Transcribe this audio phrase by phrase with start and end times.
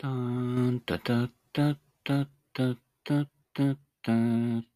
[0.00, 0.10] たー
[0.70, 4.16] ん、たたたたたたたた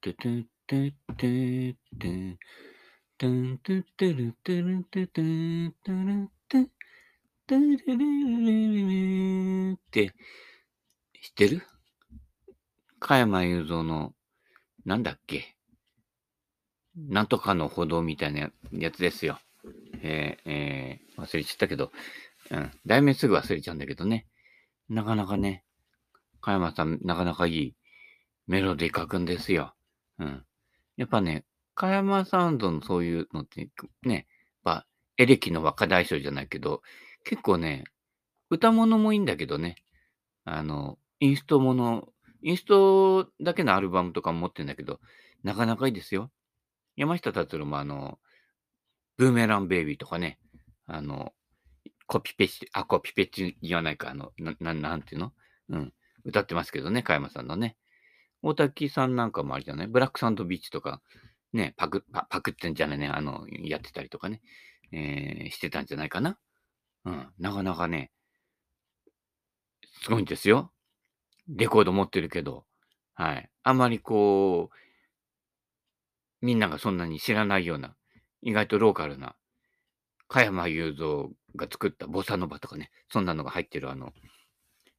[0.02, 2.38] ててててて
[3.16, 5.22] たんててるてるてて
[5.82, 6.68] たるて
[7.46, 10.12] てれれれれれって
[11.22, 11.62] 知ってる
[13.00, 14.12] 加山雄三の
[14.84, 15.56] なんだっけ
[16.94, 19.38] なんとかの歩道みたいなやつですよ。
[20.02, 21.92] えー、えー、忘れちゃったけど、
[22.50, 24.26] うん、題名すぐ忘れちゃうんだけどね。
[24.88, 25.64] なかなかね、
[26.40, 27.74] 加山さん、なかなかいい
[28.46, 29.74] メロディー書くんですよ。
[30.18, 30.44] うん。
[30.96, 31.44] やっぱね、
[31.74, 33.68] 加山サウンドのそういうのって、
[34.02, 34.26] ね、
[34.62, 36.82] まあ、エレキの若大将じゃないけど、
[37.24, 37.84] 結構ね、
[38.50, 39.76] 歌物もいいんだけどね、
[40.44, 42.08] あの、インストもの、
[42.42, 45.00] インストだけのアルバムとかも持ってんだけど、
[45.42, 46.30] なかなかいいですよ。
[46.96, 48.18] 山下達郎もあの、
[49.16, 50.38] ブーメランベイビーとかね、
[50.86, 51.32] あの、
[52.06, 55.32] コピペし、あ、コピペって言わないか、あの、な、ななんていうの？
[55.70, 55.92] うん。
[56.24, 57.76] 歌ってますけどね、加山さんのね。
[58.42, 59.86] 大滝さんなんかもあるじゃない？
[59.86, 61.00] ブラックサンドビーチとか、
[61.52, 64.42] ね、パク、パパクってんじゃないね、あの、やってたりとかね、
[64.92, 66.38] えー、してたんじゃないかな？
[67.04, 67.28] うん。
[67.38, 68.10] なかなかね、
[70.02, 70.72] すごいんですよ。
[71.48, 72.64] レコード持ってるけど、
[73.14, 73.50] はい。
[73.62, 74.76] あまりこう、
[76.44, 77.96] みんながそんなに知らないような、
[78.42, 79.36] 意外とローカルな、
[80.28, 84.12] 加山雄三が作ったボサノバとかね、そんなのが入ってるあの、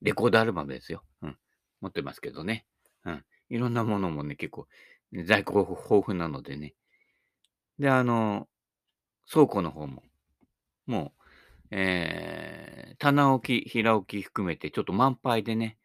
[0.02, 1.04] レコードアルバムですよ。
[1.22, 1.38] うん。
[1.82, 2.66] 持ってますけどね。
[3.06, 3.26] うん。
[3.50, 4.68] いろんなものもね、結構、
[5.26, 6.74] 在庫豊富なのでね。
[7.80, 8.48] で、あの、
[9.32, 10.04] 倉庫の方も、
[10.86, 11.26] もう、
[11.72, 15.78] えー、棚置き、平置き含めてちょっと満杯でね、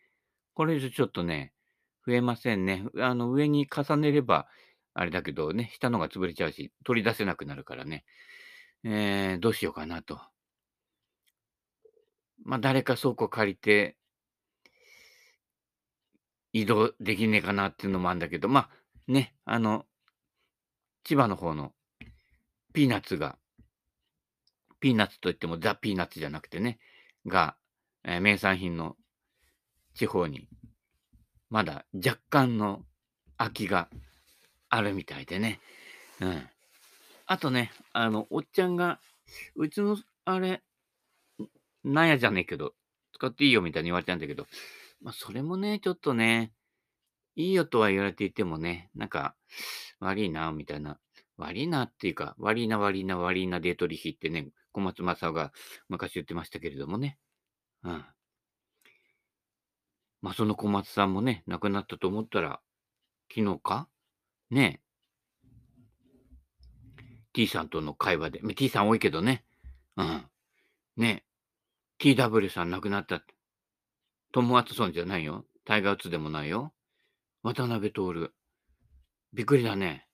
[0.55, 1.53] これ以上ちょっとね、
[2.07, 2.85] 増えませんね。
[2.99, 4.47] あの、上に重ねれば、
[4.95, 8.05] あれだけどね、下のが潰れちゃうし、取り出せなくなるからね。
[8.85, 10.21] えー、どうしようかなと。
[12.45, 13.97] まあ、誰か倉庫借りて、
[16.53, 18.71] 移動できねえかなっていうのもあるんだけど、まあ、
[19.07, 19.87] ね、あの、
[21.05, 21.73] 千葉の方の
[22.73, 23.39] ピーナッツが、
[24.81, 26.79] ピーナッツといってもザ・ピーナッツじゃなくてね、
[27.27, 27.57] が、
[28.05, 28.97] えー名産品の
[29.95, 30.49] 地方に、
[31.51, 32.83] まだ若干の
[33.37, 33.89] 空きが
[34.69, 35.61] あるみたいでね。
[36.21, 36.49] うん。
[37.27, 39.01] あとね、あの、おっちゃんが、
[39.55, 40.63] うちの、あれ、
[41.85, 42.75] なんやじゃねえけど、
[43.13, 44.47] 使っていいよみたいに言われたんだけど、
[45.01, 46.53] まあ、それもね、ちょっとね、
[47.37, 49.35] いいよとは言われていてもね、なんか、
[49.99, 50.99] 悪いな、みたいな。
[51.37, 55.53] 悪いなっていうか、悪いな、悪いな、悪いなデートリヒってね、小松正夫が
[55.89, 57.19] 昔言ってましたけれどもね。
[57.83, 58.05] うん。
[60.21, 62.61] まあ、その小松さんもね、亡くなったと思ったら、
[63.35, 63.89] 昨日か
[64.51, 64.91] ねえ。
[67.33, 69.45] T さんとの会話で、T さん多いけどね。
[69.97, 70.27] うん。
[70.97, 71.25] ね。
[72.01, 73.23] TW さん亡くなった。
[74.33, 75.45] トム・ワトソンじゃないよ。
[75.67, 76.73] タイガー・ウッズでもないよ。
[77.43, 78.33] 渡辺徹。
[79.35, 80.09] びっくりだね。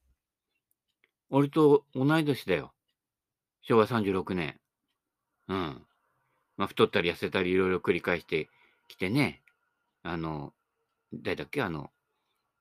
[1.31, 2.75] 俺と同い年だよ。
[3.63, 4.59] 昭和36年。
[5.47, 5.87] うん。
[6.57, 8.49] まあ、太ったり痩せたりいろいろ繰り返して
[8.89, 9.45] きてね。
[10.03, 10.55] あの、
[11.15, 11.63] 誰だっけ？
[11.63, 11.93] あの、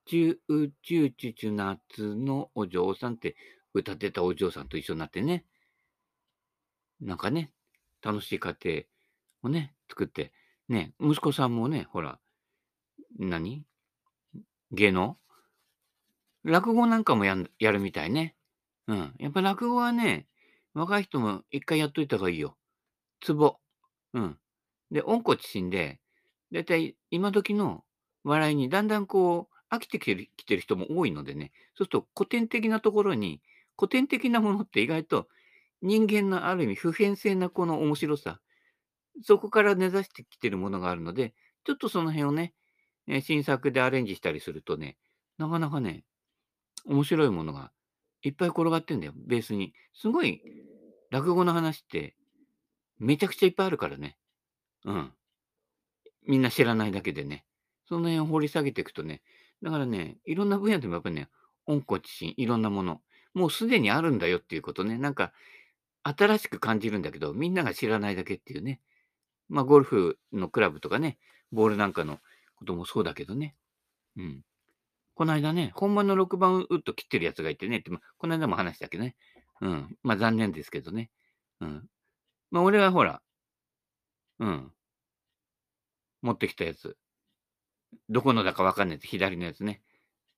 [0.05, 3.35] チューチューチュチュ夏のお嬢さんって
[3.73, 5.45] 歌ってたお嬢さんと一緒になってね。
[7.01, 7.51] なんかね、
[8.03, 8.83] 楽しい家庭
[9.45, 10.31] をね、作って、
[10.67, 12.19] ね、息子さんもね、ほら、
[13.17, 13.63] 何？
[14.71, 15.17] 芸能？
[16.43, 18.35] 落語なんかもややるみたいね。
[18.87, 19.13] うん。
[19.17, 20.27] やっぱ落語はね、
[20.73, 22.55] 若い人も一回やっといた方がいいよ。
[23.21, 23.57] ツボ。
[24.13, 24.37] うん。
[24.91, 25.99] で、温故知新で、
[26.51, 27.83] だいたい今時の
[28.23, 33.41] 笑いにだんだんこう、飽きてきてるきてる人も多いのでね、そうすると古典的なところに、
[33.77, 35.27] 古典的なものって意外と
[35.81, 38.39] 人間のある意味普遍性なこの面白さ、
[39.23, 41.33] そこから根ざしてきてるものがあるので、
[41.65, 42.53] ちょっとその辺をね、
[43.07, 44.97] え新作でアレンジしたりするとね、
[45.37, 46.03] なかなかね、
[46.85, 47.71] 面白いものが
[48.23, 49.73] いっぱい転がってんだよ、ベースに。
[49.93, 50.41] すごい、
[51.11, 52.15] 落語の話って
[52.97, 54.17] めちゃくちゃいっぱいあるからね。
[54.85, 55.11] うん。
[56.27, 57.45] みんな知らないだけでね。
[57.87, 59.21] その辺を掘り下げていくとね、
[59.61, 61.29] だからね、いろんな分野でもやっぱりね、
[61.67, 63.01] 温故知新、いろんなもの、
[63.33, 65.33] もうすでにあるんだよっていうことね、なんか、
[66.03, 68.79] 新しく感じるんだけど、みんなが知らないだけっていうね。
[69.49, 71.17] まあ、ゴルフのクラブとかね、
[71.51, 72.19] ボールなんかの
[72.55, 73.55] こともそうだけどね。
[74.17, 74.41] うん。
[75.13, 79.15] この間ね、本番の6番ウッド切ってるやつがいてね、ってこの間も話したけどね。
[79.61, 79.97] うん。
[80.03, 81.09] まあ、残念ですけどね。
[81.61, 81.87] うん。
[82.51, 83.21] まあ、俺はほら、
[84.39, 84.71] うん。
[86.21, 86.97] 持ってきたやつ。
[88.09, 89.81] どこのだかわかんないやつ、左のやつね。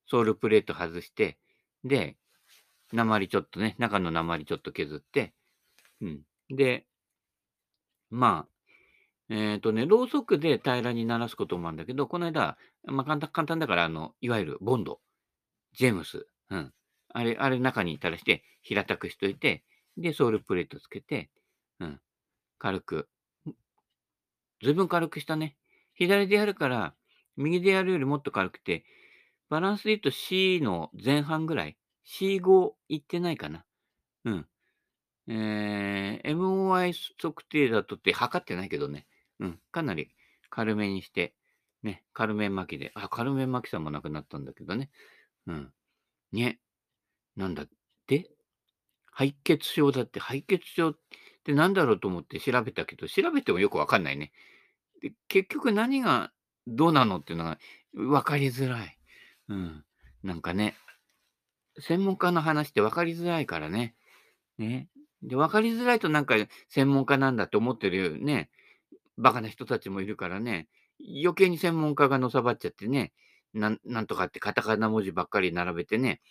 [0.06, 1.38] ソールプレート外して、
[1.83, 2.18] で、
[2.94, 5.33] 鉛ちょっとね、中の鉛ちょっと削って、
[6.01, 6.21] うん。
[6.50, 6.86] で、
[8.10, 8.56] まあ、
[9.29, 15.01] えっとね、ろうそくで平らにならすこともあるんだけど、この間、ま、簡単簡単だから、あの、いわゆるボンド、
[15.74, 16.74] ジェームス、うん。
[17.13, 19.63] あれあれ中に垂らして平たくしといて、
[19.97, 21.29] で、ソールプレートつけて、
[21.79, 22.01] うん、
[22.59, 23.09] 軽く、
[24.62, 25.56] ずいぶん軽くしたね。
[25.94, 26.94] 左でやるから、
[27.35, 28.85] 右でやるよりもっと軽くて、
[29.50, 33.65] バランスで言うと C の前半ぐらい、C5 いってないかな。
[34.25, 34.47] うん。
[35.29, 39.07] ええ、MOI 測定だとって測ってないけどね。
[39.39, 40.10] うん、かなり
[40.50, 41.34] 軽めにして、
[41.84, 44.89] ね、軽め巻きで、あ、軽め巻きさんも亡くなったんだけどね。
[45.45, 45.72] うん。
[46.31, 46.60] ね。
[47.36, 47.69] なんだっ
[48.07, 48.31] て？
[49.12, 50.98] 敗血症だって、敗血症っ
[51.44, 54.31] てなんだろうと思って調べたけど、調べてもよくわかんないね。
[55.01, 56.31] で、結局何が
[56.66, 57.60] どうなのっていうのが
[57.94, 58.98] 分かりづらい。
[59.50, 59.84] うん。
[60.24, 60.75] なんかね、
[61.80, 63.95] 専門家の話って分かりづらいからね。
[64.57, 64.89] ね。
[65.22, 66.36] で、分かりづらいとなんか
[66.69, 68.50] 専門家なんだって思ってるね、
[69.17, 70.67] バカな人たちもいるからね、
[70.99, 73.13] 余計に専門家がのさばっちゃってね、
[73.53, 76.21] なんなんとかってカタカナ文字ばっかり並べてね、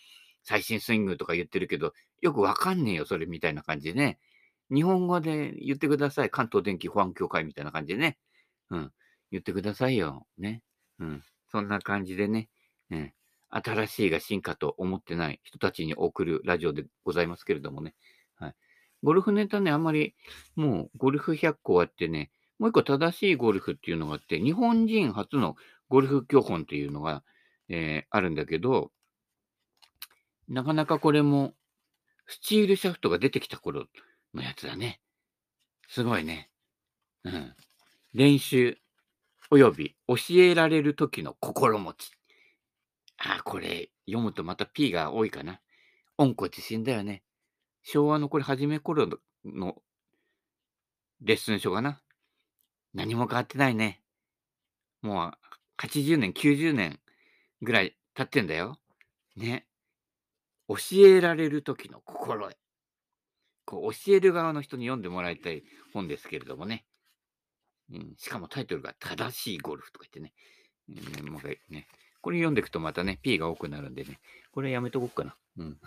[0.43, 4.19] 最新スイングとか言ってるけど、よくわかんねえよ、それみたいな感じでね。
[4.69, 6.29] 日本語で言ってください。
[6.29, 8.17] 関東電気保安協会みたいな感じでね。
[8.69, 8.91] うん。
[9.31, 10.25] 言ってくださいよ。
[10.37, 10.61] ね。
[10.99, 11.23] うん。
[11.51, 12.49] そんな感じでね。
[12.91, 13.13] うん。
[13.49, 17.95] 新しいが進化と思ってない人たちに送るラジオでございますけれどもね。
[18.35, 18.55] はい。
[19.03, 20.15] ゴルフネタね、あんまり、
[20.55, 25.55] もうゴルフ100個あってね、もう一個正しいゴルフっていうのがあって、日本人初の
[25.89, 27.23] ゴルフ教本っていうのが、
[27.69, 28.91] えー、あるんだけど、
[30.47, 31.53] なかなかこれも、
[32.27, 33.85] スチールシャフトが出てきた頃
[34.33, 34.99] のやつだね。
[35.87, 36.49] すごいね。
[37.23, 37.53] うん。
[38.13, 38.77] 練習、
[39.49, 42.11] および教えられる時の心持ち。
[43.17, 45.61] あ、これ読むとまた P が多いかな。
[46.17, 47.23] 温故知新だよね。
[47.83, 49.07] 昭和のこれ初め頃
[49.45, 49.75] の
[51.21, 52.01] レッスン書かな。
[52.93, 54.01] 何も変わってないね。
[55.01, 55.37] もう
[55.77, 56.99] 80年、90年
[57.61, 58.79] ぐらい経ってんだよ。
[59.35, 59.65] ね。
[60.67, 60.75] 教
[61.05, 62.57] えられる時の心得。
[63.65, 65.63] こう教える側の人に読んでもらいたい
[65.93, 66.85] 本ですけれどもね。
[67.91, 70.33] うん、しかもタイトルが正しいゴルフとか言ってね。
[71.21, 71.87] うん、もう一回ね。
[72.21, 74.19] これ読んでいくとまたね、P が多くなるんでね。
[74.51, 75.35] これやめとこうかな。
[75.57, 75.77] うん。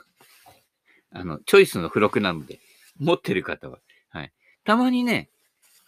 [1.12, 2.60] あの、チョイスの付録なので、
[2.98, 3.78] 持ってる方は。
[4.10, 4.32] はい。
[4.64, 5.30] たまにね、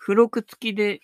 [0.05, 1.01] 付録付きで、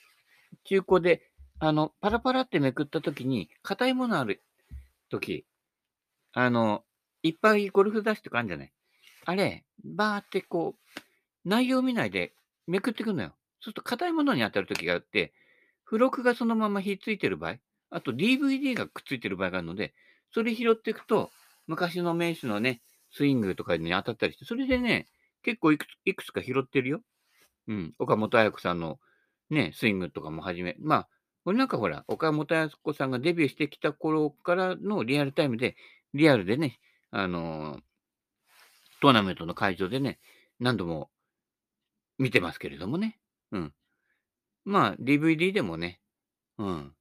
[0.65, 1.23] 中古で、
[1.61, 4.43] あの、パラパラってめくったときに、硬いものある
[5.09, 5.47] とき、
[6.33, 6.85] あの、
[7.23, 8.73] いっぱいゴルフ雑誌とかあるんじゃない
[9.25, 11.01] あれ、バーってこう、
[11.45, 12.33] 内容見ないで
[12.67, 13.35] めくってくんのよ。
[13.61, 15.33] そうすると硬いものに当たるときがあって、
[15.87, 17.57] 付録がそのままひっついてる場合、
[17.91, 19.95] あと DVD がくっついてる場合があるので、
[20.33, 21.31] それ拾っていくと、
[21.67, 25.07] 昔の名手のね、スイングとかに当たったりして、それでね、
[25.43, 27.01] 結構いくついくつか拾ってるよ。
[27.69, 27.95] うん。
[27.99, 28.99] 岡本彩子さんの
[29.51, 31.09] ね、スイングとかも始め、まあ、
[31.45, 35.77] これなんかほら、岡本彩子さんがデビューしてきた頃からのリアルタイムで、
[36.15, 36.81] リアルでね、
[37.11, 37.81] あのー、
[39.01, 40.19] トーナメントの会場でね、
[40.59, 41.11] 何度も
[42.19, 43.19] 見てますけれどもね。
[43.53, 43.73] うん。
[44.65, 46.01] まあ、DVD でもね、
[46.59, 46.93] うん。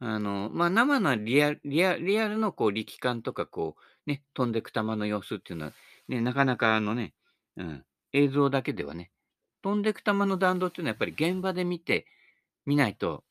[0.00, 5.72] あの、まあ、生のリアル、リアリアルのこう力感とか、こう、ね、飛んでく球の様子っていうのは、
[6.08, 7.14] ね、なかなかあのね、
[7.56, 9.10] うん、映像だけではね、
[9.66, 12.06] 飛んでく球の弾道っていうのはやっぱり現場で見て、
[12.66, 13.24] 見ないと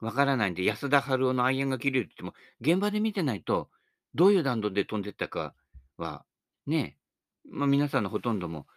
[0.00, 3.70] わからないんで、安田春夫のアイアンが切れるって言っても、現場で見てないと、
[4.14, 5.52] どういう弾道で飛んでったか
[5.96, 6.24] は、
[6.64, 6.96] ね、
[7.50, 8.68] まあ皆さんのほとんども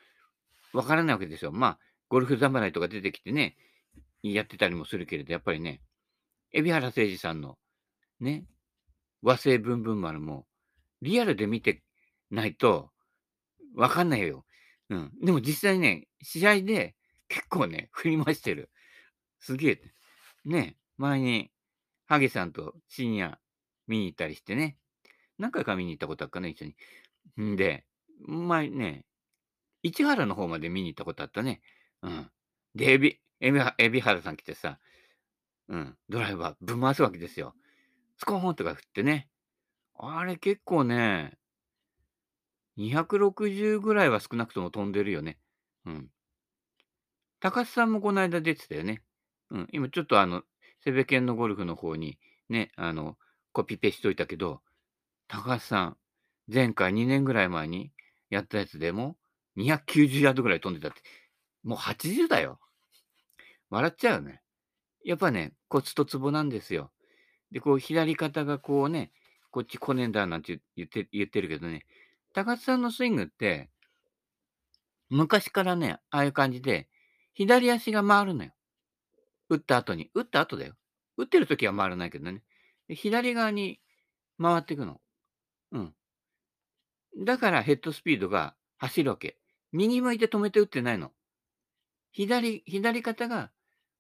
[0.74, 1.52] わからないわけですよ。
[1.52, 1.80] まあ、
[2.10, 3.58] ゴルフ侍とか出てきてね、
[4.24, 5.82] やってたりもするけれど、やっぱりね、
[6.52, 7.60] 海老原誠二さんの、
[8.22, 8.46] ね、
[9.22, 10.48] 和製ブンブン丸も、
[11.04, 11.84] リアルで見て
[12.32, 12.90] ないと、
[13.76, 14.46] わかんないよ。
[14.90, 15.12] うん。
[15.22, 16.96] でも実際ね、試合で
[17.34, 18.70] 結構ね、振り回してる。
[19.40, 19.82] すげえ。
[20.46, 21.50] ね、前に、
[22.06, 23.40] ハゲさんと深夜
[23.88, 24.78] 見に行ったりしてね、
[25.40, 26.76] 何回か見に行ったことあるかな、一緒に。
[27.44, 27.88] んで、
[28.20, 29.06] 前ね、
[29.82, 31.62] 市原の方まで見に行ったことあったね。
[32.04, 32.30] うん。
[32.76, 34.80] で、エビ、エビエビ原さん来てさ、
[35.70, 37.56] うん、ドライバーぶん回すわけですよ。
[38.20, 39.28] スコーンとか振ってね。
[39.98, 41.40] あれ結構ね、
[42.78, 45.40] 260ぐらいは少なくとも飛んでるよね。
[45.86, 46.10] うん。
[47.44, 49.02] 高須さんもこの間出てたよね。
[49.52, 49.68] うん。
[49.74, 50.44] 今ちょっとあの、
[50.82, 53.18] セベケンのゴルフの方にね、あの、
[53.52, 54.62] コピペしといたけど、
[55.28, 55.98] 高須さん、
[56.48, 57.92] 前回2年ぐらい前に
[58.30, 59.18] やったやつでも、
[59.58, 61.02] 290ヤードぐらい飛んでたって。
[61.64, 62.62] もう80だよ。
[63.70, 64.42] 笑っちゃうよね。
[65.04, 66.94] やっぱね、コツとツボなんですよ。
[67.52, 69.12] で、こう、左肩がこうね、
[69.52, 71.86] こっち来ねえんだなんて言って言ってるけどね、
[72.34, 73.70] 高津さんのスイングって、
[75.10, 76.88] 昔からね、ああいう感じで、
[77.34, 78.52] 左足が回るのよ。
[79.50, 80.10] 打った後に。
[80.14, 80.76] 打った後だよ。
[81.18, 82.44] 打ってる時は回らないけどね。
[82.90, 83.80] 左側に
[84.42, 85.00] 回っていくの。
[85.72, 85.94] うん。
[87.26, 89.38] だからヘッドスピードが走るわけ。
[89.72, 91.12] 右向いて止めて打ってないの。
[92.12, 93.52] 左、左肩が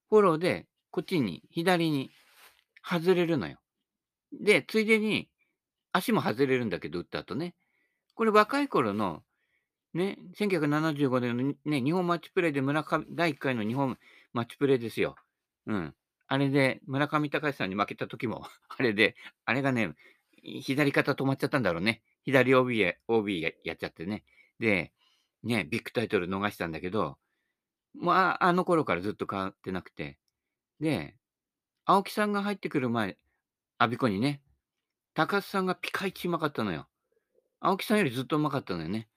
[0.10, 2.12] フォローで、こっちに、左に
[2.84, 3.58] 外れるのよ。
[4.32, 5.30] で、ついでに
[5.92, 7.56] 足も外れるんだけど、打った後ね。
[8.14, 9.24] これ若い頃の、
[9.94, 13.98] ね、1975年のね、日本マッチプレイで村上、第1回の日本
[14.34, 15.16] マッチプレイですよ。
[15.68, 15.96] うん。
[16.28, 19.94] あれで村上隆さんに負けた時も、 あれで、あれがね、
[20.62, 22.02] 左肩止まっちゃったんだろうね。
[22.24, 24.24] 左 OB や OB ややっちゃってね。
[24.60, 24.94] で、
[25.44, 27.18] ね、ビッグタイトル逃したんだけど、
[27.94, 30.18] まあ、あの頃からずっと変わってなくて。
[30.80, 31.16] で、
[31.86, 33.18] 青木さんが入ってくる前、
[33.78, 34.42] アビコにね、
[35.14, 36.88] 高須さんがピカイチうまかったのよ。
[37.60, 39.08] 青木さんよりずっとうまかったのよね。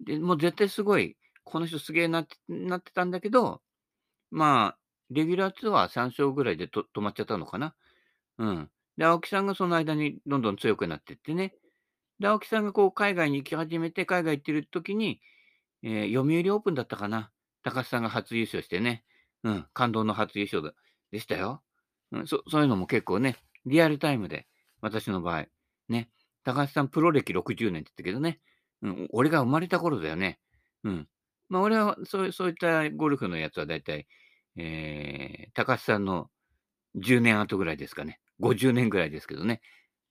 [0.00, 3.60] で、もう絶対すごい、この人すげえなってなってたんだけど、
[4.30, 4.78] まあ、
[5.10, 7.74] レギュラーツアー3勝ぐらいでと止まっちゃったのかな。
[8.38, 8.70] うん。
[8.96, 11.54] で、青木さんがその間にどんどん強くなってってね。
[12.20, 15.20] で、青木さんがこう海外に行き始めて、海外行ってる時に、
[15.82, 17.30] えー、読売オープンだったかな。
[17.62, 19.04] 高須さんが初優勝してね。
[19.42, 20.74] うん、感動の初優勝
[21.10, 21.62] でしたよ。
[22.12, 24.46] うん、そそういうのも結構ね、リアルタイムで、
[24.80, 25.46] 私の場合、
[25.88, 26.10] ね、
[26.44, 28.40] 高橋さんプロ歴60年って言ったけどね、
[28.82, 30.38] うん、俺が生まれた頃だよね。
[30.84, 31.08] うん。
[31.48, 34.06] まあ、俺はそうそういったゴルフのやつは大体、
[34.56, 36.28] えー、高橋さんの
[36.96, 38.20] 10年後ぐらいですかね。
[38.40, 39.60] 50年ぐらいですけどね。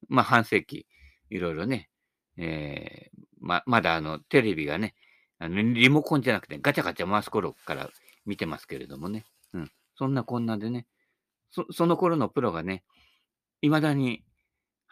[0.08, 0.86] まあ、半世紀、
[1.30, 1.90] いろいろね、
[2.38, 4.96] えー、ま、まだあの、テレビがね、
[5.40, 7.90] あのリモコンじゃなくてガチャガチャ回す頃から
[8.26, 9.26] 見てますけれどもね。
[9.54, 9.72] うん。
[9.96, 10.86] そんなこんなでね、
[11.52, 12.84] そその頃のプロがね、
[13.62, 14.24] 未だに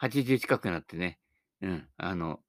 [0.00, 1.18] 80近くなってね、
[1.62, 2.40] うん、あの、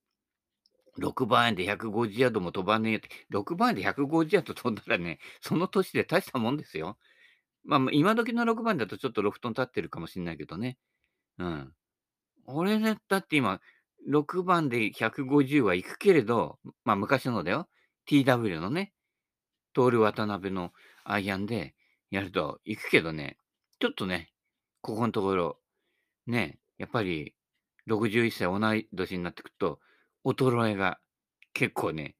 [0.98, 6.98] 6番円で150ヤードも飛ばねえって、6番円で150ヤード飛んだらね、その年で大したもんですよ。
[7.64, 10.78] まあ、今時の6番だとちょっとロフトに立ってるかもしれないけどね。
[11.38, 11.74] うん。
[12.46, 13.62] 俺だって今、
[14.10, 17.68] 6番で150は行くけれど、まあ昔のだよ。
[18.08, 18.94] TW のね、
[19.74, 20.72] トール渡辺の
[21.04, 21.76] アイアンで
[22.10, 23.38] やると行くけどね、
[23.80, 24.32] ちょっとね、
[24.82, 25.58] ここのところ、
[26.26, 27.36] ね、やっぱり
[27.88, 29.80] 61歳同い年になってくると、
[30.34, 31.00] 衰えが
[31.54, 32.16] 結構ね、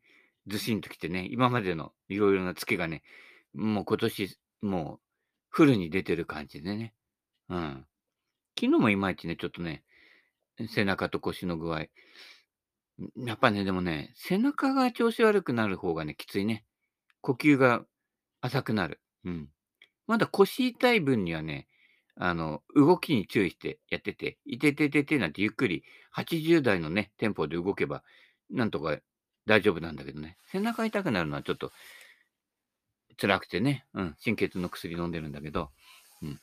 [0.48, 3.04] ずしんときてね、今までのいろいろなツケがね、
[3.54, 5.00] もう今年、もう
[5.50, 6.94] フルに出てる感じでね。
[7.50, 7.86] うん。
[8.60, 9.84] 昨日もいまいちね、ちょっとね、
[10.68, 11.86] 背中と腰の具合。
[13.16, 16.66] やっぱね、でもね、背中が調子悪くなる方がね、きついね。
[17.22, 17.86] 呼吸が
[18.42, 19.00] 浅くなる。
[19.24, 19.50] うん。
[20.08, 21.68] まだ腰痛い分にはね、
[22.22, 25.84] あの、動きに注意してやってて、いててててなんてゆっくり
[26.16, 28.04] 80代のね、テンポで動けば、
[28.52, 28.98] なんとか
[29.46, 30.38] 大丈夫なんだけどね。
[30.52, 31.72] 背中痛くなるのはちょっと
[33.20, 35.70] 辛くてね、うん、心血の薬飲んでるんだけど、
[36.22, 36.42] うん。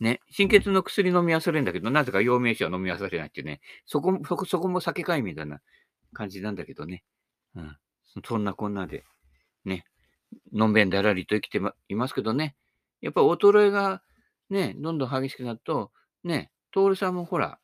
[0.00, 5.60] ね、心血の薬飲み忘れんだけど、なぜか陽明酒は飲み忘れないっていうね、そこも、そこ、そこも酒会みたいな
[6.14, 7.04] 感じなんだけどね。
[7.54, 7.76] うん。
[8.24, 9.04] そんなこんなで、
[9.66, 9.84] ね、
[10.54, 12.56] のんべんだらりと生きていますけどね、
[13.02, 14.02] やっぱ衰えが
[14.50, 15.92] ね、どんどん激しくなると、
[16.24, 17.58] ね、徹さんもほら、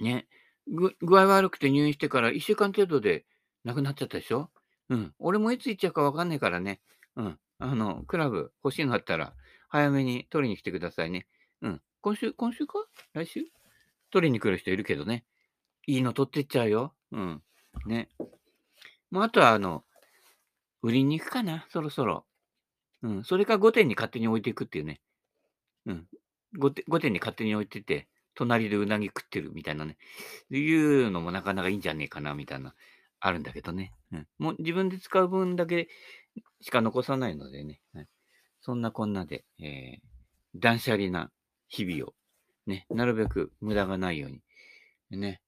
[0.00, 0.26] ね、
[0.66, 3.24] 具合悪くて入院してから1週間程度で
[3.64, 4.50] 亡くなっちゃったでしょ？
[4.88, 5.14] うん。
[5.18, 6.80] 俺もいつ行っちゃうかわかんないからね。
[7.16, 7.38] うん。
[7.58, 9.34] あの、クラブ欲しいのあったら、
[9.68, 11.26] 早めに取りに来てくださいね。
[11.62, 11.82] うん。
[12.00, 12.84] 今週、今週か？
[13.12, 13.44] 来週？
[14.10, 15.24] 取りに来る人いるけどね。
[15.86, 16.94] いいの取ってっちゃうよ。
[17.12, 17.42] うん。
[17.86, 18.08] ね。
[19.10, 19.84] もうあとは、あの、
[20.82, 22.24] 売りに行くかな、そろそろ。
[23.02, 23.24] うん。
[23.24, 25.00] それか5点に勝手に置いていくっていうね。
[25.86, 26.06] うん。
[26.58, 29.96] 5点 ,5 点に勝手に置いてて、隣でうなぎ食ってるみたいなね。
[30.50, 32.74] いうのもなかなかいいんじゃねえかな、みたいな、
[33.20, 33.92] あるんだけどね。
[34.12, 34.26] うん。
[34.38, 35.88] もう自分で使う分だけ
[36.60, 37.80] しか残さないのでね。
[37.94, 38.08] はい、
[38.60, 41.30] そんなこんなで、えー、断捨離な
[41.68, 42.14] 日々を、
[42.66, 44.40] ね、なるべく無駄がないように。
[45.18, 45.40] ね。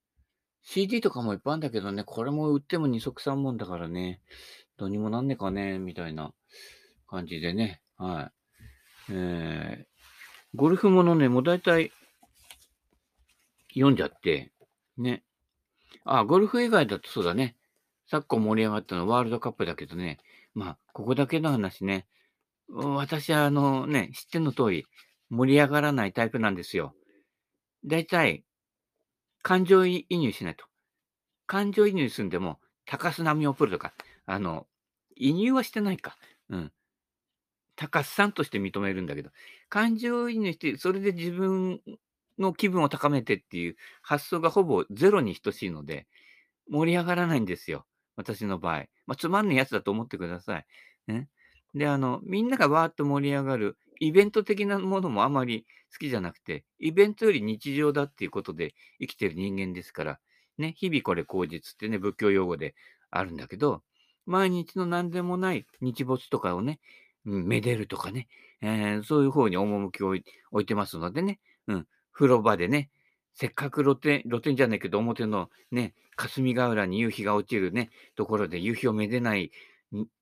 [0.62, 4.21] CD とかもいっぱいあるんだけどね、これも売っても二足三本だからね、
[4.76, 6.33] どうにもなんねえかね、みたいな
[7.07, 7.83] 感じでね。
[7.97, 8.31] は
[9.09, 9.12] い。
[9.12, 9.93] えー、
[10.54, 11.90] ゴルフものね、もう大体
[13.70, 14.52] 読んじゃって、
[14.96, 15.25] ね。
[16.04, 17.56] あ、ゴルフ以外だとそうだね。
[18.08, 20.18] 昨今盛り上がったのはワールドカップだけどね。
[20.54, 22.06] まあ、ここだけの話ね。
[22.68, 24.87] 私はあのね、知っての通り、
[25.28, 26.94] 盛り上がらないタイプなんですよ。
[27.84, 28.44] 大体、
[29.42, 30.66] 感情移入しないと。
[31.46, 33.92] 感情移入すんでも、高須波をプロとか、
[34.25, 34.66] あの、
[35.16, 36.16] 移入はしてないか。
[36.49, 36.73] うん。
[37.76, 39.31] 高須さんとして認めるんだけど、
[39.69, 41.81] 感情移入して、それで自分
[42.38, 46.07] の気分を高めてっていう発想がほぼゼロに等しいので、
[46.71, 47.87] 盛り上がらないんですよ。
[48.16, 48.85] 私の場合。
[49.07, 50.66] まあ、つまんないやつだと思ってください。
[51.07, 51.28] ね。
[51.75, 60.21] で、あの、みんながわーっと盛り上がるイベント的なものもあまり好きじゃなくて、イベントより日常だっていうことで生きてる人間ですから、
[60.59, 62.75] ね、日々これ口実ってね、仏教用語で
[63.11, 63.83] あるんだけど、
[64.26, 66.81] 毎日の何でもない日没とかをね、
[67.26, 68.28] うん、めでるとかね、
[68.61, 70.25] えー、そういう方に趣を置
[70.62, 72.90] いてますのでね、うん、風呂場でね、
[73.35, 79.50] せっかく露天、露天じゃないけど、表のね、霞ヶ浦に夕日が落ちるね、ところで夕日をめでない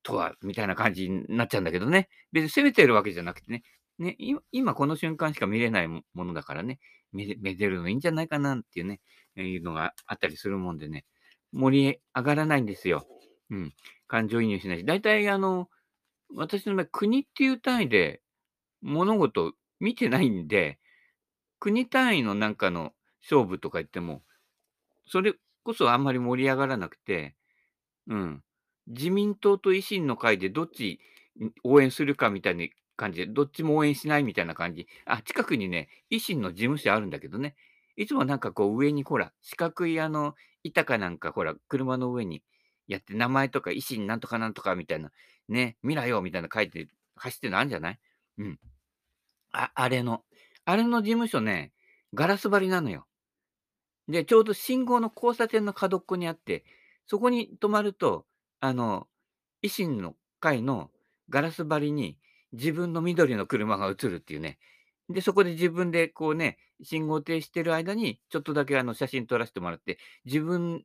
[0.03, 2.09] とは、みたいな感じになっちゃうんだけどね。
[2.33, 3.63] 別に責めてるわけじゃなくてね、
[3.99, 4.17] ね、
[4.51, 6.81] 今この瞬間しか見れないものだからね、
[7.13, 9.01] めめでるのいいんじゃないかなっていうね、
[9.37, 11.05] いうのがあったりするもんでね、
[11.53, 13.07] 盛り上がらないんですよ。
[13.51, 13.75] うん。
[14.07, 14.85] 感情移入しないし。
[14.85, 15.69] 大体あの、
[16.35, 18.23] 私の場合、国っていう単位で
[18.83, 20.79] 物事見てないんで、
[21.61, 24.23] 国単位のなんかの勝負とか言っても、
[25.07, 25.35] それ
[25.65, 27.37] こそあんまり盛り上がらなくて、
[28.09, 28.43] うん。
[28.89, 31.01] 自民党と維新の会でどっち
[31.65, 34.89] 応援するかみたいな感じで、どっちも応援しないみたいな感じ。
[35.07, 37.57] あ、近くにね、維新の事務所あるんだけどね。
[37.97, 40.35] いつもなんかこう上にほら、四角いあの、
[40.65, 42.43] 板かなんかほら、車の上に
[42.87, 45.11] やって、名前とか維新なんとかなんとかみたいな、
[45.49, 47.99] ね、見らよみたいな書いて走ってるのあるんじゃない？
[48.39, 48.59] うん。
[49.53, 50.25] あ、あれの。
[50.65, 51.73] あれの事務所ね、
[52.15, 53.07] ガラス張りなのよ。
[54.09, 56.65] で、ちょうど信号の交差点の角っこにあって、
[57.07, 58.27] そこに止まると、
[58.61, 59.09] あの、
[59.63, 60.91] 維新の会の
[61.29, 62.19] ガラス張りに
[62.53, 64.59] 自分の緑の車が映るっていうね。
[65.09, 70.85] で、そこで自分でこうね、信号停止してる間に、ちょっとだけあの写真撮らせてもらって、自分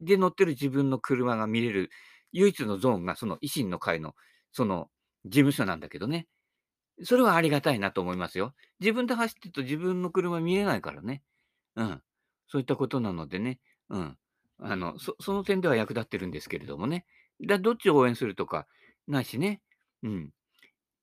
[0.00, 1.90] で乗ってる自分の車が見れる
[2.32, 4.14] 唯一のゾーンがその維新の会の
[4.52, 4.88] その
[5.24, 6.26] 事務所なんだけどね。
[7.04, 8.54] それはありがたいなと思いますよ。
[8.80, 11.22] 自分で走ってると自分の車見えないからね。
[11.76, 12.02] うん。
[12.48, 13.60] そういったことなのでね。
[13.90, 14.18] うん。
[14.58, 17.06] あの、そその点では役立ってるんですけれどもね。
[17.46, 18.66] だどっちを応援するとか
[19.06, 19.62] ないしね。
[20.02, 20.30] うん。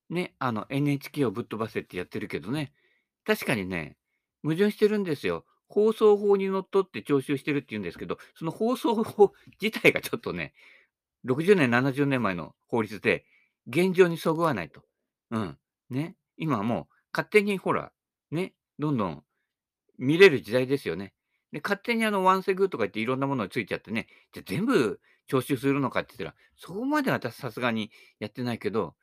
[0.09, 2.73] ね、あの NHK をぶっ飛ばせってやってるけどね。
[3.25, 3.97] 確かにね、
[4.43, 5.45] 矛盾してるんですよ。
[5.67, 10.53] 放送法にのっとって徴収してるって言うんですけど、その放送法 自体がちょっとね、
[11.25, 13.25] 60年、70年前の法律で、
[13.67, 14.83] 現状にそぐわないと。
[15.31, 15.57] うん。
[15.89, 16.15] ね。
[16.37, 17.91] 今はもう勝手にほら、
[18.29, 19.23] ね、どんどん
[19.97, 21.13] 見れる時代ですよね。
[21.51, 28.95] で、勝手にあのワンセグとか言っていろんなものがついちゃってね、じゃ全部徴収するのかって言ったら、そこまで私さすがにやってないけど、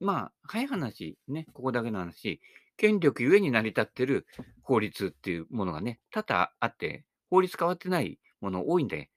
[0.00, 2.40] まあ、早い話、ね、ここだけの話、
[2.76, 4.26] 権力ゆえに成り立ってる
[4.62, 9.10] 法律っていうものがね、多々あって、法律変わってないもの多いんで、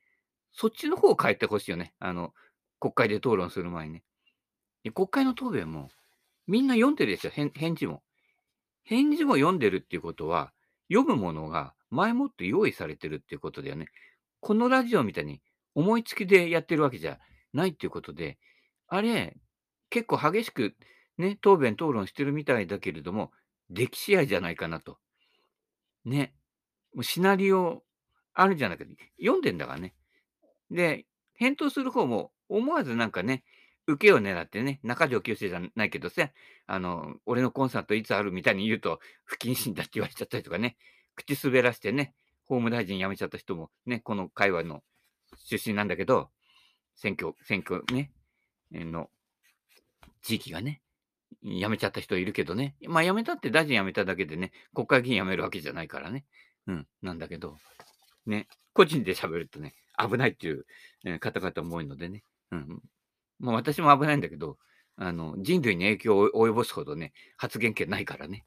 [0.52, 1.94] そっちの方を変えてほしいよね。
[2.00, 2.34] あの、
[2.80, 4.04] 国会で討論する前にね。
[4.94, 5.90] 国会の答弁も、
[6.48, 8.02] みんな読んでるですよ、返事も。
[8.84, 10.54] 返事も読んでるっていうことは、
[10.92, 13.88] 読むものが前もって用意されてるっていうことだよね。
[14.40, 15.42] このラジオみたいに
[15.76, 17.20] 思いつきでやってるわけじゃ
[17.54, 18.40] ないっていうことで、
[18.88, 19.38] あれ、
[19.90, 20.76] 結構激しく
[21.18, 23.32] ね、答弁討論してるみたいだけれども、
[23.70, 24.98] 歴史愛じゃないかなと。
[26.06, 26.34] ね。
[26.94, 27.84] もうシナリオ
[28.34, 29.94] あるじゃなくて、読んでんだからね。
[30.72, 31.06] で、
[31.36, 33.44] 返答する方も思わずなんかね、
[33.88, 36.30] 受けを狙ってね、中条清じゃないけどさ、
[36.68, 40.78] あの、俺のコンサートいつあるみたいに言うと、不謹慎だって言われちゃったりとかね、
[41.16, 42.14] 口滑らしてね、
[42.46, 44.84] 法務大臣辞めちゃった人もね、この会話の
[45.38, 46.30] 出身なんだけど、
[46.96, 48.12] 選挙、選挙ね、
[48.72, 49.10] の
[50.22, 50.82] 地域がね、
[51.44, 52.76] 辞めちゃった人いるけどね。
[52.88, 56.26] まあ辞めたって大臣辞めただけでね、国会議員辞めるわけじゃないからね。
[56.68, 57.58] うん、なんだけど、
[58.26, 60.66] ね、個人で喋るとね、危ないっていう、
[61.20, 62.24] 方々も多いのでね。
[62.52, 62.82] うん。
[63.40, 64.58] まあ私も危ないんだけど、
[64.96, 68.46] あの、人類に影響を及ぼすほどね、発言権ないからね。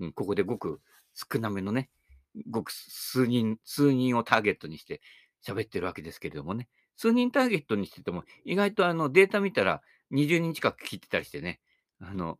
[0.00, 0.80] うん、ここでごく
[1.14, 1.90] 少なめのね、
[2.50, 5.00] ごく数人、数人をターゲットにして
[5.46, 6.68] 喋ってるわけですけれどもね。
[6.96, 9.82] 数人ターゲットにしてても、意外とあのデータ見たら
[10.12, 11.60] 20人近く聞いてたりしてね、
[12.02, 12.38] あの、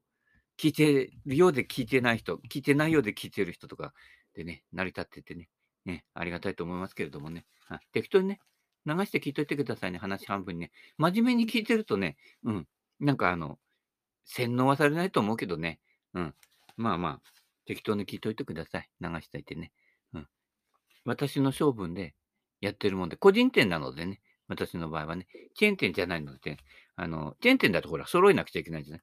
[0.58, 3.94] 聞いてるようで聞いてない人、聞いてないようで聞いてる人とか
[4.34, 5.48] でね、成り立っててね、
[5.84, 8.40] ね、ありがたいと思いますけれどもね、は、適当にね、
[8.84, 10.72] 流して聞いといてくださいね、話半分にね。
[10.98, 12.68] 真面目に聞いてるとね、うん、
[13.00, 13.58] なんかあの、
[14.24, 15.80] 洗脳はされないと思うけどね、
[16.14, 16.34] うん、
[16.76, 17.32] まあまあ、
[17.66, 18.88] 適当に聞いといてください。
[19.00, 19.72] 流しておいてね。
[20.14, 20.28] うん。
[21.04, 22.14] 私の性分で
[22.60, 26.58] やってるもんで、個人店なのでね、私の場合はね、チェーン店じゃないので、
[26.96, 29.02] あの、チェーン店だとほら、揃えなくちゃいけないじゃない。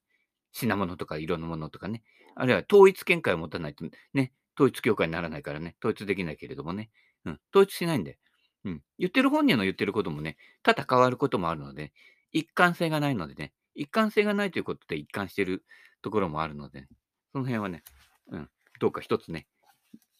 [0.51, 2.03] 品物とか色のものとかね。
[2.35, 6.89] あるいは統一見解を持たないとね、統一教会にならないからね、統一できないけれどもね。
[7.25, 8.17] うん、統一しないんで。
[8.65, 8.83] うん。
[8.97, 11.91] 言ってる本人の言ってることもね、多々変わることもあるので、
[12.31, 15.63] 一貫性がないのでね、一貫性がないということで一貫してる
[16.01, 16.87] ところもあるので、ね、
[17.31, 17.83] その辺はね、
[18.27, 19.47] うん、どうか一つね、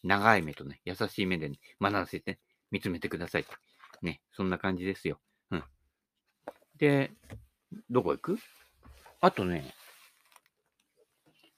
[0.02, 2.38] 長い目とね、優しい目で、ね、学ばせて、
[2.70, 3.44] 見つめてください。
[4.02, 5.20] ね、そんな感じですよ。
[5.50, 5.64] うん。
[6.78, 7.12] で、
[7.90, 8.38] どこ行く？
[9.20, 9.74] あとね、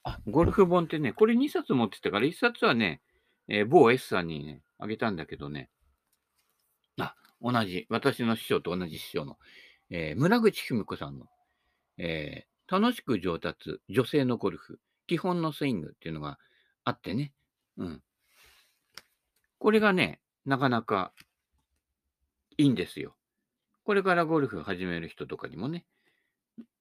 [0.03, 3.01] あ、ゴルフ本ってね、これ2冊持ってたから、1冊はね、
[3.47, 5.69] えー某 S さんにね、あげたんだけどね、
[6.99, 9.37] あ、同じ、私の師匠と同じ師匠の、
[9.89, 11.25] えー村口文子さんの、
[11.97, 16.39] えー楽しく上達、女性のゴルフ、基本のスイングっていうのが
[16.85, 17.33] あってね、
[17.77, 18.01] うん。
[19.59, 21.13] これがね、なかなか
[22.57, 23.15] いいんですよ。
[23.83, 25.85] これからゴルフ始める人とかにもね、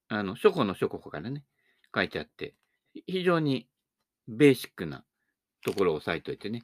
[0.09, 1.45] あの、初歩の初歩からね、
[1.95, 2.55] 書いてあって、
[3.07, 3.69] 非常に
[4.29, 5.05] ベーシックな
[5.65, 6.63] ところを押さえておいてね。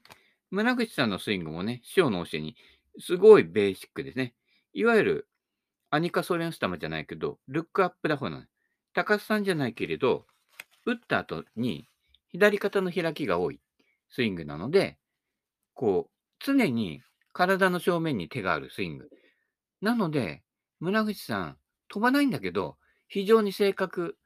[0.51, 2.57] 村口さんのスイングもね、師匠の教えに、
[3.01, 4.35] すごいベーシックですね。
[4.73, 5.29] いわゆる、
[5.91, 8.45] アニカ・ソレンスタマじゃないけど、ルックアップダフなの。
[8.95, 10.27] 高須さんじゃないけれど、
[10.85, 11.89] 打った後に
[12.29, 13.61] 左肩の開きが多い
[14.11, 14.99] スイングなので、
[15.75, 16.11] こう、
[16.45, 19.09] 常に体の正面に手があるスイング。
[19.81, 20.43] なので、
[20.81, 22.77] 村口さん、飛ばないんだけど、
[23.09, 24.19] 非常に正確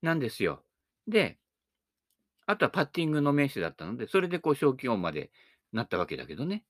[0.00, 0.64] なんですよ。
[1.06, 1.38] で、
[2.46, 5.30] あとはパッティングの名手だったので、それでこう賞金王まで
[5.72, 6.64] なったわけだけどね。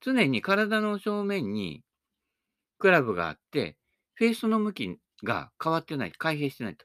[0.00, 1.82] 常に体の正面に
[2.78, 3.76] クラブがあって、
[4.14, 6.84] フェースの向きが変わってない、開閉してないと。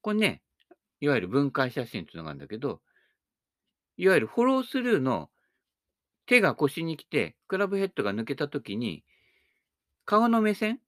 [0.00, 0.42] これね、
[1.00, 2.80] いわゆる分解写真っていうのがあるんだけど、
[3.96, 5.30] いわゆるフォロースルーの
[6.26, 9.04] 手が腰に来て、クラブヘッドが抜けたときに、
[10.04, 10.80] 顔の目線？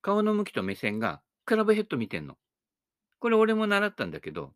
[0.00, 2.36] 顔の向きと目線がクラブヘッド見てんの。
[3.18, 4.52] これ俺も習ったんだけど、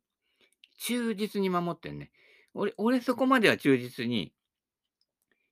[0.79, 2.11] 忠実に守ってんね。
[2.55, 4.33] 俺、俺そこまでは忠実に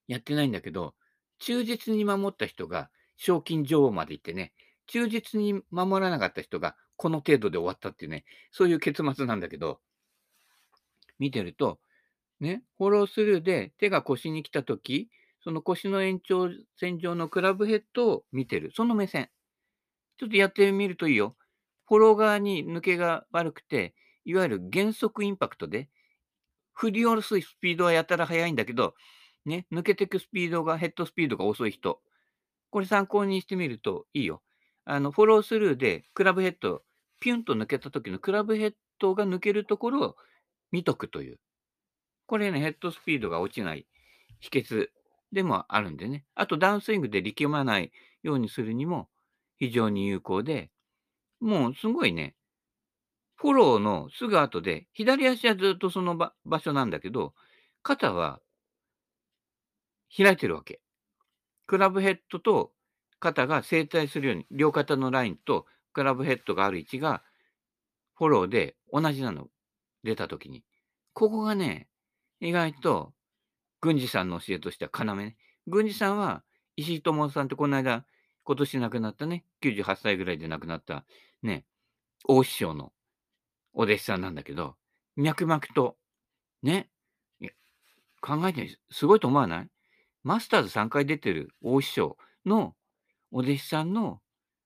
[0.09, 0.95] やってないんだけど、
[1.39, 4.53] 忠実に守った人が賞金女王まで行ってね、
[4.87, 9.81] 忠実に守らなかった人がこの程度で終わったっていうね、そういう結末なんだけど、
[11.19, 11.79] 見てると、
[12.41, 15.09] ね、フォロースルーで手が腰に来たとき、
[15.43, 18.73] その腰の延長線上のクラブヘッドを見てる。
[18.75, 19.31] その目線。
[20.19, 21.37] ちょっとやってみるといいよ。
[21.87, 23.95] フォロー側に抜けが悪くて、
[24.27, 25.89] いわゆる減速インパクトで、
[26.75, 28.95] 振り下ろすスピードはやたら速いんだけど、
[29.47, 32.03] ね、抜けていくスピードが、ヘッドスピードが遅い人。
[32.71, 34.43] これ参考にしてみるといいよ。
[34.85, 36.83] あの、フォロースルーでクラブヘッド、
[37.21, 40.17] ピュンと抜けた時のクラブヘッドが抜けるところを
[40.73, 41.39] 見とくという。
[42.27, 43.87] これね、ヘッドスピードが落ちない
[44.41, 44.89] 秘訣
[45.33, 46.25] でもあるんでね。
[46.35, 49.09] あとダウンスイングで力まないようにするにも
[49.59, 50.71] 非常に有効で、
[51.41, 52.35] もうすごいね、
[53.37, 57.35] フォローのすぐ後で、左足はずっとその場所なんだけど、
[57.83, 58.41] 肩は
[60.17, 60.81] 開いてるわけ。
[61.67, 62.73] クラブヘッドと
[63.19, 67.23] 肩が正対するように、両肩のラインとクラブヘッドがある位置が
[68.15, 69.49] フォローで同じなの。
[70.07, 70.63] 出たときに。
[71.13, 71.89] ここがね、
[72.41, 73.13] 意外と、
[73.81, 75.37] 郡司さんの教えとしては要ね。
[75.67, 76.45] 郡司さんは、
[76.77, 78.07] 石井智さんってこの間、
[78.45, 81.05] 今年亡くなったね、98歳ぐらいで亡くなった、
[81.43, 81.65] ね、
[82.25, 82.93] 大師匠の
[83.79, 84.75] お弟子さんなんだけど、
[85.17, 85.97] 脈々と、
[86.63, 86.89] ね、
[88.23, 89.69] 考えてすごいと思わない？
[90.25, 92.75] マスターズ3回出てる大師匠の
[93.31, 94.21] お弟子さんの、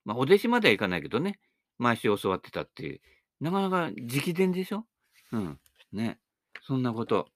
[0.04, 1.40] まあ、お弟子まではいかないけどね、
[1.76, 3.00] 毎週教わってたっていう、
[3.40, 4.86] なかなか直伝でしょ？
[5.32, 5.58] うん。
[5.92, 6.18] ね。
[6.62, 7.28] そんなこと。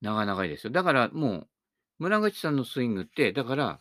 [0.00, 0.72] なかなかいいですよ。
[0.72, 1.48] だからもう、
[2.00, 3.80] 村口さんのスイングって、だから、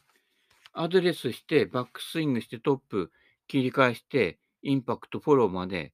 [0.74, 3.12] アドレスして、バックスイングして、トップ
[3.48, 5.94] 切り返して、インパクト、フォローまで、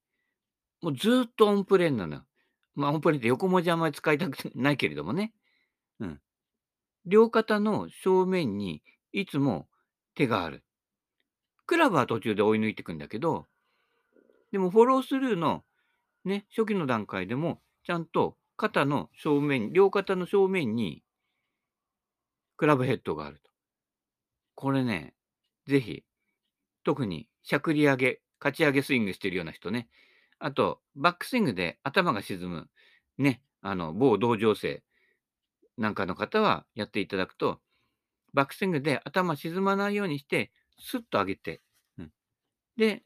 [0.82, 2.26] もうずっとオンプレーンなのよ。
[2.76, 5.34] まあ、オンプレーンって横文字あんまり使いたくないけれどもね。
[6.00, 6.22] うん。
[7.06, 9.68] 両肩の正面にいつも
[10.16, 10.64] 手がある。
[11.66, 13.48] クラブは途中で追い抜いていくんだけど、
[14.52, 15.64] でもフォロースルーの
[16.24, 21.04] ね、初期の段階でも、ちゃんと肩の正面、両肩の正面に
[22.58, 23.52] クラブヘッドがあると。
[24.56, 25.14] これね、
[25.68, 26.04] ぜひ、
[26.84, 29.88] 特にしゃくり上げ、勝ち上げスイングしてるような人ね。
[30.40, 32.70] あと、バックスイングで頭が沈む、
[33.18, 34.84] ね、あの、某同情生
[35.78, 37.60] なんかの方はやっていただくと、
[38.34, 41.62] バックスイングで頭沈まないようにして、スッと上げて、
[41.98, 42.12] うん、
[42.78, 43.04] で、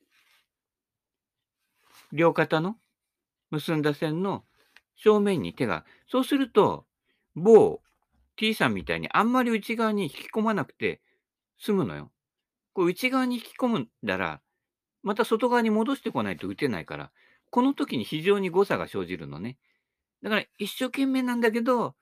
[2.11, 2.75] 両肩の
[3.51, 4.43] 結んだ線の
[4.95, 6.85] 正面に手が、そうすると、
[7.35, 7.81] 某
[8.35, 11.01] T さんみたいにあんまり内側に引き込まなくて
[11.59, 12.11] 済むのよ。
[12.73, 14.41] こう内側に引き込んだら、
[15.03, 17.11] また外側に戻してこないと打てないから、
[17.49, 19.57] この時に非常に誤差が生じるのね。
[20.23, 21.95] だから一生懸命なんだけど、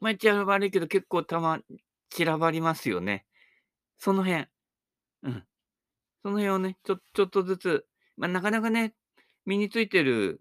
[0.00, 1.60] まあ言っちゃ悪いけど結構たま、
[2.10, 3.24] 散らばりますよね。
[3.98, 4.46] その辺。
[5.22, 5.44] うん。
[6.22, 8.94] その辺をね、ちょ、ちょっとずつ、まあなかなかね、
[9.46, 10.40] 身についてる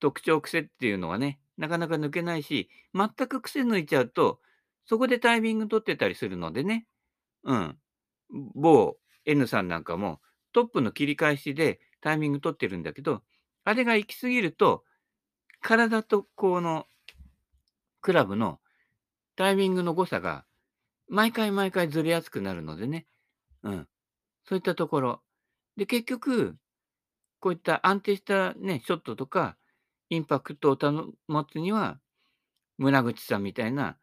[0.00, 4.40] 特徴、癖っていうのはね、なかなか抜けないし、全く癖抜いちゃうと、
[4.86, 6.86] そこでタイミング取ってたりするのでね。
[7.44, 7.78] うん。
[8.54, 10.20] 某 N さんなんかも、
[10.52, 13.22] トップの切り返しでタイミング取ってるんだけど、
[13.64, 14.84] あれが行き過ぎると、
[15.60, 16.86] 体とこの、
[18.00, 18.60] クラブの
[19.36, 20.44] タイミングの誤差が、
[21.08, 23.06] 毎回毎回ずれやすくなるのでね。
[23.62, 23.88] うん。
[24.44, 25.22] そういったところ。
[25.76, 26.56] で、結局、
[27.40, 29.56] こういった安定したね、ショットとか、
[30.10, 30.76] インパクトを
[31.28, 32.00] 保つには、
[32.78, 33.98] 村口さんみたいな、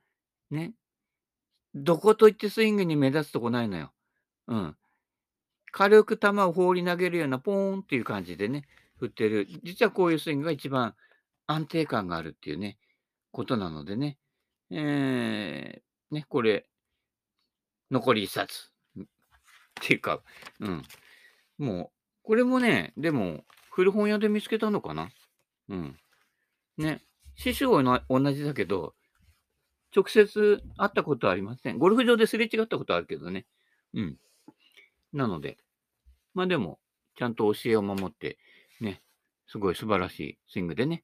[0.51, 0.73] ね、
[1.73, 3.91] どこといってスイングに目立つとこないのよ。
[4.47, 4.77] うん。
[5.77, 8.63] 軽く球を放り投げるようなポーンっていう感じでね、
[8.97, 9.45] 振ってる。
[9.61, 10.95] 実はこういうスイングが一番
[11.47, 12.77] 安定感があるっていうね、
[13.33, 14.17] ことなのでね。
[14.71, 16.65] えー、ね、これ、
[17.91, 18.71] 残り1冊。
[18.97, 19.03] っ
[19.81, 20.23] ていうか、
[20.61, 20.83] うん。
[21.57, 25.09] もう、これもね、でも、古本屋で見つけたのかな？
[25.67, 25.99] うん。
[26.77, 27.01] ね。
[27.35, 28.95] 師匠は同じだけど、
[29.93, 31.77] 直接会ったことはありません。
[31.79, 33.45] ゴルフ場ですれ違ったことはあるけどね。
[33.93, 34.17] うん。
[35.11, 35.57] なので、
[36.35, 36.79] まあでも、
[37.17, 38.37] ちゃんと教えを守って、
[38.79, 39.01] ね、
[39.47, 41.03] すごい素晴らしいスイングでね。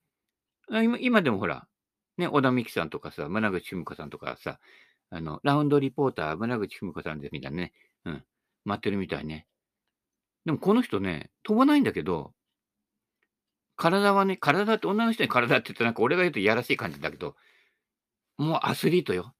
[0.69, 1.67] 今今でもほら、
[2.17, 4.59] ね、小田美樹さんとかさ、村口文子さんとかさ、
[5.09, 7.73] あの、ラウンドリポーター、村口文子さんでみたいなね、
[8.05, 8.23] うん、
[8.65, 9.47] 待ってるみたいね。
[10.45, 12.33] でもこの人ね、飛ばないんだけど、
[13.75, 17.35] 体はね、体って女の人に体って言ってなんか俺が言うといやらしい感じだけど、
[18.37, 19.33] もうアスリートよ。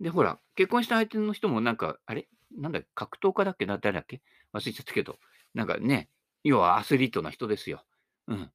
[0.00, 2.28] で、ほら、結婚した相手の人もなんか、あれ？
[2.58, 3.66] なんだっけ格闘家だっけ？
[3.66, 4.20] な誰だっけ？
[4.52, 5.18] 忘れちゃったけど、
[5.54, 6.08] なんかね、
[6.44, 7.84] 要はアスリートな人ですよ。
[8.28, 8.50] うん。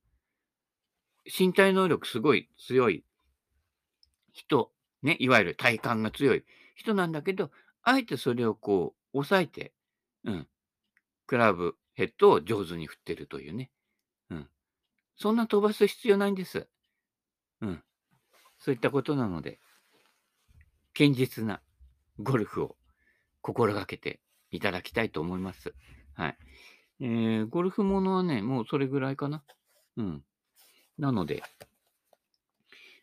[1.26, 3.04] 身体能力すごい強い
[4.32, 7.52] 人、ね、いわゆる体幹が強い人なんだけど、
[7.84, 9.74] あえてそれをこう、抑えて、
[10.24, 10.48] うん、
[11.26, 13.72] クラブヘッドを上手に振ってるというね。
[14.30, 14.48] うん。
[15.18, 16.68] そんな飛ばす必要ないんです。
[17.62, 17.84] うん。
[18.60, 19.60] そういったことなので、
[20.98, 21.62] 堅実な
[22.20, 22.76] ゴルフを
[23.42, 24.20] 心がけて
[24.52, 25.74] いただきたいと思います。
[26.14, 26.38] はい。
[27.00, 29.44] えー、ゴルフものはね、もうそれぐらいかな。
[29.98, 30.24] うん。
[30.98, 31.44] なので、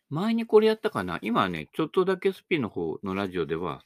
[0.09, 3.83] 前にこれやったかな今ね、ちょっとだけスピの方のラジオでは、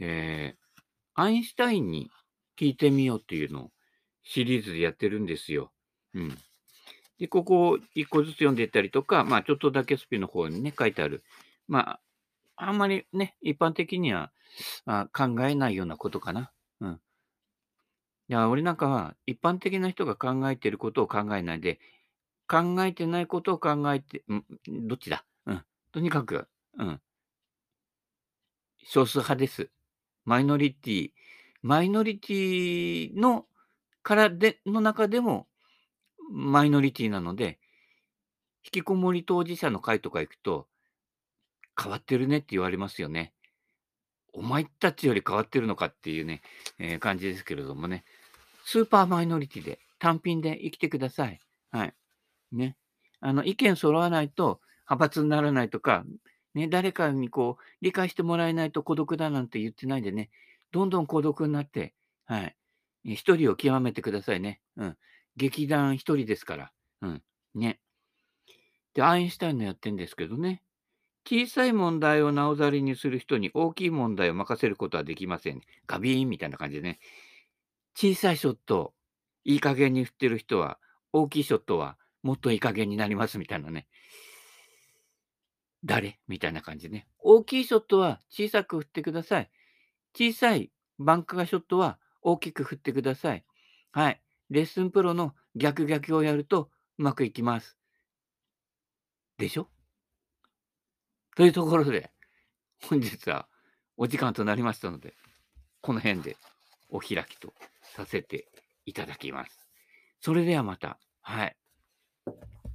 [0.00, 0.82] えー、
[1.14, 2.10] アインシュタインに
[2.58, 3.70] 聞いてみようっていうのを
[4.22, 5.72] シリーズでやってるんですよ。
[6.14, 6.38] うん。
[7.18, 11.24] で、ここを一個ずつ読んでいったりとか、まあ、ちょっとだけスピの方にね、書いてある。
[11.66, 12.00] まあ、
[12.56, 14.32] あんまりね、一般的には
[14.86, 16.52] あ考えないようなことかな。
[16.80, 17.00] うん。
[18.28, 21.78] いや、俺なんかは、一般的な人が考えてることを考えないで、
[22.48, 24.44] 考えてないことを考えて、ん
[24.88, 25.24] どっちだ？
[25.46, 25.64] うん。
[25.92, 27.00] とにかく、うん。
[28.84, 29.70] 少数派です。
[30.24, 31.10] マイノリティ、
[31.62, 33.46] マイノリティの
[34.02, 35.46] からで、の中でも、
[36.32, 37.60] マイノリティなので、
[38.64, 40.66] 引きこもり当事者の会とか行くと、
[41.80, 43.32] 変わってるねって言われますよね。
[44.32, 46.42] お前たちより変わってるのかっていうね、
[46.78, 48.04] えー、感じですけれどもね。
[48.64, 51.40] スーパーマイノリティで、単品で生きてください。
[51.70, 51.94] はい。
[52.52, 52.76] ね。
[53.20, 56.04] あの、意見揃わないと派閥にならないとか、
[56.54, 60.30] ね、誰かにこう、理解してもらえないと孤独だなんて言ってないでね、
[60.72, 61.94] どんどん孤独になって、
[62.26, 62.56] はい。
[63.04, 64.60] 一人を極めてくださいね。
[64.76, 64.96] うん。
[65.36, 66.72] 劇団一人ですから。
[67.02, 67.22] うん。
[67.54, 67.80] ね。
[68.94, 70.62] で、アインシュタインのやってんですけどね。
[71.28, 75.60] 小さい問題をなおざりにする人に大きい問題を任せることはできません。
[75.86, 77.00] ガビーンみたいな感じでね。
[77.96, 78.94] 小さいショット、
[79.44, 80.78] いい加減に振ってる人は、
[81.12, 83.88] 大きいショットはもっといい加減になりますみたいなね。
[85.84, 87.08] 誰みたいな感じでね。
[87.18, 89.50] 大きいショットは小さく振ってください。
[90.16, 93.44] 小さいバンカーショットは大きく振ってください。
[93.92, 94.22] はい。
[94.50, 97.76] レッスンプロの逆逆をやるとうまくいきます。
[99.38, 99.75] でしょ？
[101.36, 102.10] というところで、
[102.88, 103.46] 本日は
[103.98, 105.12] お時間となりましたので、
[105.82, 106.38] この辺で
[106.88, 108.48] お開きとさせて
[108.86, 109.68] いただきます。
[110.22, 111.56] それではまた、はい。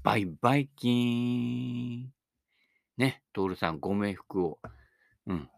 [0.03, 2.13] バイバイキーン。
[2.97, 4.59] ね、トールさんご冥福を。
[5.25, 5.49] うん。